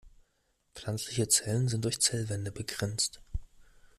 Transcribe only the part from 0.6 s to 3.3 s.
Pflanzliche Zellen sind durch Zellwände begrenzt.